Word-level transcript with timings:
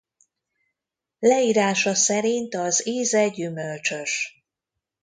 Leírása 1.19 1.93
szerint 1.95 2.55
az 2.55 2.87
íze 2.87 3.27
gyümölcsös. 3.29 4.43